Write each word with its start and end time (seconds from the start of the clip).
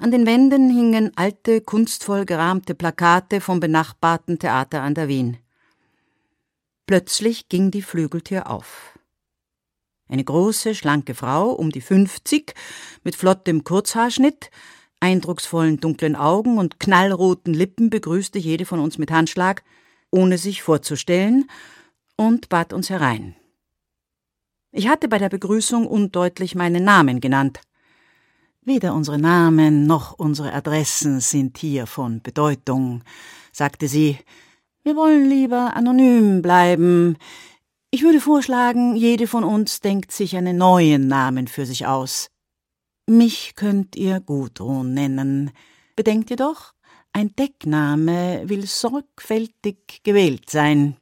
An 0.00 0.12
den 0.12 0.26
Wänden 0.26 0.70
hingen 0.70 1.10
alte, 1.16 1.60
kunstvoll 1.60 2.24
gerahmte 2.24 2.76
Plakate 2.76 3.40
vom 3.40 3.58
benachbarten 3.58 4.38
Theater 4.38 4.82
an 4.82 4.94
der 4.94 5.08
Wien. 5.08 5.38
Plötzlich 6.86 7.48
ging 7.48 7.72
die 7.72 7.82
Flügeltür 7.82 8.48
auf. 8.48 8.96
Eine 10.08 10.22
große, 10.22 10.76
schlanke 10.76 11.14
Frau, 11.14 11.50
um 11.50 11.70
die 11.70 11.80
fünfzig, 11.80 12.54
mit 13.02 13.16
flottem 13.16 13.64
Kurzhaarschnitt, 13.64 14.50
eindrucksvollen 15.00 15.80
dunklen 15.80 16.14
Augen 16.14 16.58
und 16.58 16.78
knallroten 16.78 17.52
Lippen 17.52 17.90
begrüßte 17.90 18.38
jede 18.38 18.66
von 18.66 18.78
uns 18.78 18.98
mit 18.98 19.10
Handschlag, 19.10 19.64
ohne 20.12 20.38
sich 20.38 20.62
vorzustellen, 20.62 21.50
und 22.16 22.48
bat 22.48 22.72
uns 22.72 22.88
herein. 22.88 23.34
Ich 24.70 24.86
hatte 24.88 25.08
bei 25.08 25.18
der 25.18 25.28
Begrüßung 25.28 25.88
undeutlich 25.88 26.54
meinen 26.54 26.84
Namen 26.84 27.20
genannt. 27.20 27.60
Weder 28.68 28.92
unsere 28.92 29.18
Namen 29.18 29.86
noch 29.86 30.12
unsere 30.12 30.52
Adressen 30.52 31.20
sind 31.20 31.56
hier 31.56 31.86
von 31.86 32.20
Bedeutung, 32.20 33.02
sagte 33.50 33.88
sie. 33.88 34.18
Wir 34.82 34.94
wollen 34.94 35.26
lieber 35.26 35.74
anonym 35.74 36.42
bleiben. 36.42 37.16
Ich 37.90 38.02
würde 38.02 38.20
vorschlagen, 38.20 38.94
jede 38.94 39.26
von 39.26 39.42
uns 39.42 39.80
denkt 39.80 40.12
sich 40.12 40.36
einen 40.36 40.58
neuen 40.58 41.08
Namen 41.08 41.48
für 41.48 41.64
sich 41.64 41.86
aus. 41.86 42.28
Mich 43.06 43.54
könnt 43.54 43.96
ihr 43.96 44.20
Gudrun 44.20 44.92
nennen. 44.92 45.50
Bedenkt 45.96 46.28
jedoch, 46.28 46.74
ein 47.14 47.34
Deckname 47.36 48.42
will 48.50 48.66
sorgfältig 48.66 50.02
gewählt 50.02 50.50
sein. 50.50 50.98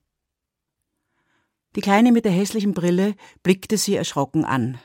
Die 1.75 1.81
Kleine 1.81 2.13
mit 2.13 2.27
der 2.27 2.33
hässlichen 2.33 2.75
Brille 2.75 3.17
blickte 3.43 3.77
sie 3.77 3.97
erschrocken 3.97 4.45
an. 4.45 4.79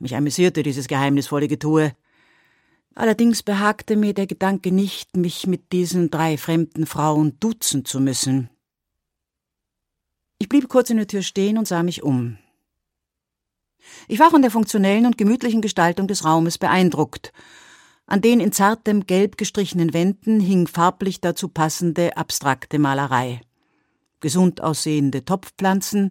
Mich 0.00 0.16
amüsierte 0.16 0.62
dieses 0.62 0.88
geheimnisvolle 0.88 1.46
Getue. 1.46 1.92
Allerdings 2.94 3.42
behagte 3.42 3.96
mir 3.96 4.14
der 4.14 4.26
Gedanke 4.26 4.72
nicht, 4.72 5.16
mich 5.16 5.46
mit 5.46 5.72
diesen 5.72 6.10
drei 6.10 6.38
fremden 6.38 6.86
Frauen 6.86 7.38
duzen 7.38 7.84
zu 7.84 8.00
müssen. 8.00 8.48
Ich 10.38 10.48
blieb 10.48 10.68
kurz 10.70 10.88
in 10.88 10.96
der 10.96 11.06
Tür 11.06 11.22
stehen 11.22 11.58
und 11.58 11.68
sah 11.68 11.82
mich 11.82 12.02
um. 12.02 12.38
Ich 14.08 14.18
war 14.18 14.30
von 14.30 14.40
der 14.40 14.50
funktionellen 14.50 15.04
und 15.04 15.18
gemütlichen 15.18 15.60
Gestaltung 15.60 16.08
des 16.08 16.24
Raumes 16.24 16.56
beeindruckt. 16.56 17.32
An 18.06 18.22
den 18.22 18.40
in 18.40 18.52
zartem 18.52 19.06
Gelb 19.06 19.36
gestrichenen 19.36 19.92
Wänden 19.92 20.40
hing 20.40 20.66
farblich 20.66 21.20
dazu 21.20 21.48
passende 21.48 22.16
abstrakte 22.16 22.78
Malerei. 22.78 23.42
Gesund 24.20 24.62
aussehende 24.62 25.26
Topfpflanzen, 25.26 26.10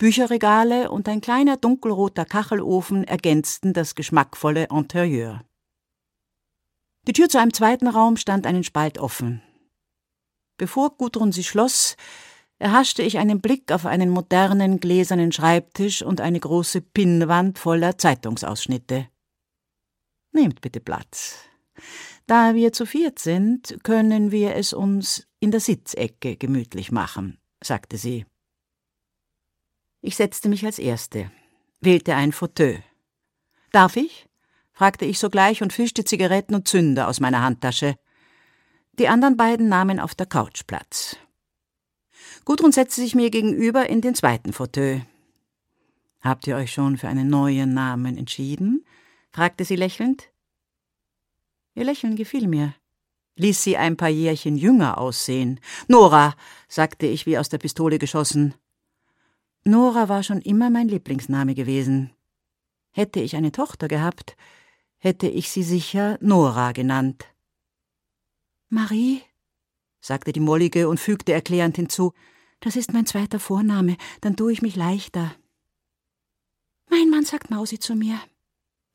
Bücherregale 0.00 0.90
und 0.90 1.10
ein 1.10 1.20
kleiner 1.20 1.58
dunkelroter 1.58 2.24
Kachelofen 2.24 3.04
ergänzten 3.04 3.74
das 3.74 3.94
geschmackvolle 3.94 4.68
Interieur. 4.70 5.44
Die 7.06 7.12
Tür 7.12 7.28
zu 7.28 7.38
einem 7.38 7.52
zweiten 7.52 7.86
Raum 7.86 8.16
stand 8.16 8.46
einen 8.46 8.64
Spalt 8.64 8.96
offen. 8.96 9.42
Bevor 10.56 10.96
Gudrun 10.96 11.32
sie 11.32 11.44
schloss, 11.44 11.98
erhaschte 12.58 13.02
ich 13.02 13.18
einen 13.18 13.42
Blick 13.42 13.70
auf 13.72 13.84
einen 13.84 14.08
modernen 14.08 14.80
gläsernen 14.80 15.32
Schreibtisch 15.32 16.00
und 16.00 16.22
eine 16.22 16.40
große 16.40 16.80
Pinnwand 16.80 17.58
voller 17.58 17.98
Zeitungsausschnitte. 17.98 19.06
Nehmt 20.32 20.62
bitte 20.62 20.80
Platz. 20.80 21.44
Da 22.26 22.54
wir 22.54 22.72
zu 22.72 22.86
viert 22.86 23.18
sind, 23.18 23.76
können 23.82 24.30
wir 24.30 24.54
es 24.54 24.72
uns 24.72 25.26
in 25.40 25.50
der 25.50 25.60
Sitzecke 25.60 26.38
gemütlich 26.38 26.90
machen, 26.90 27.38
sagte 27.62 27.98
sie. 27.98 28.24
Ich 30.02 30.16
setzte 30.16 30.48
mich 30.48 30.64
als 30.64 30.78
Erste, 30.78 31.30
wählte 31.80 32.14
ein 32.14 32.32
Fauteuil. 32.32 32.82
Darf 33.72 33.96
ich? 33.96 34.26
fragte 34.72 35.04
ich 35.04 35.18
sogleich 35.18 35.62
und 35.62 35.74
fischte 35.74 36.04
Zigaretten 36.04 36.54
und 36.54 36.66
Zünder 36.66 37.06
aus 37.08 37.20
meiner 37.20 37.42
Handtasche. 37.42 37.96
Die 38.98 39.08
anderen 39.08 39.36
beiden 39.36 39.68
nahmen 39.68 40.00
auf 40.00 40.14
der 40.14 40.26
Couch 40.26 40.62
Platz. 40.66 41.16
Gudrun 42.46 42.72
setzte 42.72 43.02
sich 43.02 43.14
mir 43.14 43.30
gegenüber 43.30 43.88
in 43.90 44.00
den 44.00 44.14
zweiten 44.14 44.54
Fauteuil. 44.54 45.04
Habt 46.22 46.46
ihr 46.46 46.56
euch 46.56 46.72
schon 46.72 46.96
für 46.96 47.08
einen 47.08 47.28
neuen 47.28 47.74
Namen 47.74 48.16
entschieden? 48.16 48.84
fragte 49.30 49.64
sie 49.64 49.76
lächelnd. 49.76 50.30
Ihr 51.74 51.84
Lächeln 51.84 52.16
gefiel 52.16 52.48
mir, 52.48 52.74
ließ 53.36 53.62
sie 53.62 53.76
ein 53.76 53.96
paar 53.96 54.08
Jährchen 54.08 54.56
jünger 54.56 54.98
aussehen. 54.98 55.60
Nora, 55.88 56.34
sagte 56.68 57.06
ich 57.06 57.26
wie 57.26 57.38
aus 57.38 57.48
der 57.48 57.58
Pistole 57.58 57.98
geschossen. 57.98 58.54
Nora 59.64 60.08
war 60.08 60.22
schon 60.22 60.40
immer 60.40 60.70
mein 60.70 60.88
Lieblingsname 60.88 61.54
gewesen. 61.54 62.10
Hätte 62.90 63.20
ich 63.20 63.36
eine 63.36 63.52
Tochter 63.52 63.88
gehabt, 63.88 64.36
hätte 64.98 65.28
ich 65.28 65.50
sie 65.50 65.62
sicher 65.62 66.18
Nora 66.20 66.72
genannt. 66.72 67.26
Marie, 68.68 69.22
sagte 70.00 70.32
die 70.32 70.40
Mollige 70.40 70.88
und 70.88 70.98
fügte 70.98 71.32
erklärend 71.32 71.76
hinzu, 71.76 72.12
das 72.60 72.76
ist 72.76 72.92
mein 72.92 73.06
zweiter 73.06 73.40
Vorname, 73.40 73.96
dann 74.20 74.36
tue 74.36 74.52
ich 74.52 74.62
mich 74.62 74.76
leichter. 74.76 75.34
Mein 76.90 77.08
Mann 77.08 77.24
sagt 77.24 77.50
Mausi 77.50 77.78
zu 77.78 77.94
mir, 77.94 78.18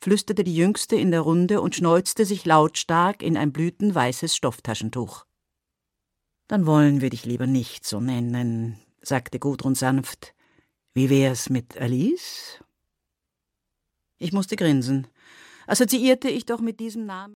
flüsterte 0.02 0.44
die 0.44 0.56
Jüngste 0.56 0.96
in 0.96 1.12
der 1.12 1.22
Runde 1.22 1.62
und 1.62 1.76
schneuzte 1.76 2.26
sich 2.26 2.46
lautstark 2.46 3.24
in 3.24 3.38
ein 3.38 3.52
blütenweißes 3.52 4.36
Stofftaschentuch. 4.36 5.26
Dann 6.48 6.66
wollen 6.66 7.02
wir 7.02 7.10
dich 7.10 7.26
lieber 7.26 7.48
nicht 7.48 7.86
so 7.86 8.00
nennen, 8.00 8.80
sagte 9.02 9.40
Gudrun 9.40 9.74
sanft. 9.74 10.36
Wie 10.98 11.10
wär's 11.10 11.50
mit 11.50 11.76
Alice? 11.76 12.64
Ich 14.18 14.32
musste 14.32 14.56
grinsen. 14.56 15.08
Assoziierte 15.68 16.30
ich 16.30 16.46
doch 16.46 16.62
mit 16.62 16.80
diesem 16.80 17.06
Namen 17.06 17.34